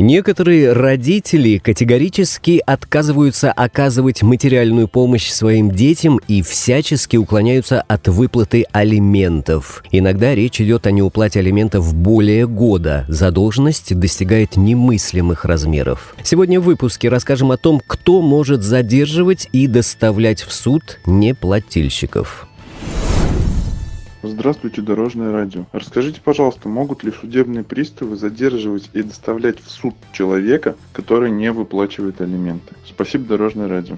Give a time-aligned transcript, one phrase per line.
[0.00, 9.84] Некоторые родители категорически отказываются оказывать материальную помощь своим детям и всячески уклоняются от выплаты алиментов.
[9.90, 13.04] Иногда речь идет о неуплате алиментов более года.
[13.08, 16.14] Задолженность достигает немыслимых размеров.
[16.24, 22.46] Сегодня в выпуске расскажем о том, кто может задерживать и доставлять в суд неплательщиков.
[24.22, 25.64] Здравствуйте, Дорожное радио.
[25.72, 32.20] Расскажите, пожалуйста, могут ли судебные приставы задерживать и доставлять в суд человека, который не выплачивает
[32.20, 32.74] алименты?
[32.86, 33.96] Спасибо, Дорожное радио.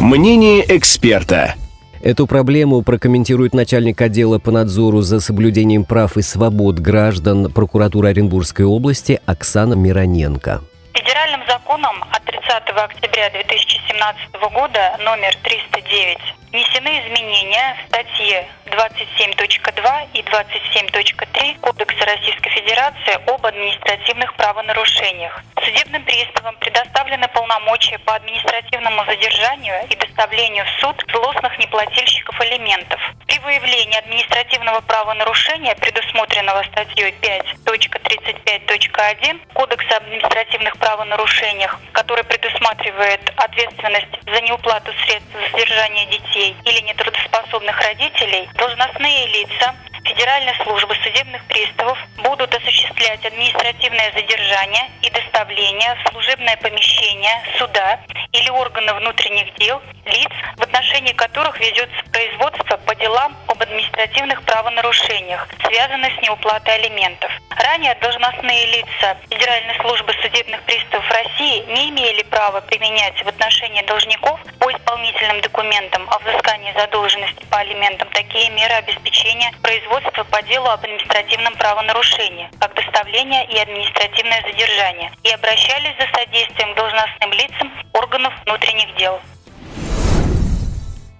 [0.00, 1.54] Мнение эксперта.
[2.02, 8.64] Эту проблему прокомментирует начальник отдела по надзору за соблюдением прав и свобод граждан прокуратуры Оренбургской
[8.64, 10.60] области Оксана Мироненко.
[10.94, 12.44] Федеральным законом от 30
[12.76, 16.18] октября 2017 года номер 309
[16.52, 25.42] внесены изменения в статьи 27.2 и 27.3 Кодекса Российской Федерации об административных правонарушениях.
[25.64, 33.00] Судебным приставам предоставлены полномочия по административному задержанию и доставлению в суд злостных неплательщиков алиментов.
[33.26, 44.92] При выявлении административного правонарушения, предусмотренного статьей 5.35.1 Кодекса административных правонарушениях, который предусматривает ответственность за неуплату
[45.04, 49.74] средств за содержание детей или нетрудоспособных родителей, должностные лица
[50.08, 58.00] Федеральной службы судебных приставов будут осуществлять административное задержание и доставление в служебное помещение суда
[58.32, 65.46] или органы внутренних дел лиц, в отношении которых ведется производство по делам об административных правонарушениях,
[65.66, 67.30] связанных с неуплатой алиментов.
[67.58, 74.38] Ранее должностные лица Федеральной службы судебных приставов России не имели права применять в отношении должников
[74.60, 80.84] по исполнительным документам о взыскании задолженности по алиментам такие меры обеспечения производства по делу об
[80.84, 88.94] административном правонарушении, как доставление и административное задержание, и обращались за содействием должностным лицам органов внутренних
[88.96, 89.18] дел.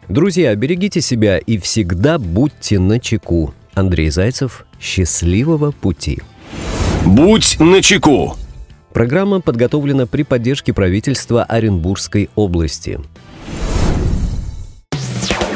[0.09, 3.53] Друзья, берегите себя и всегда будьте на чеку.
[3.75, 6.23] Андрей Зайцев, счастливого пути.
[7.05, 8.37] Будь начеку.
[8.93, 12.99] Программа подготовлена при поддержке правительства Оренбургской области.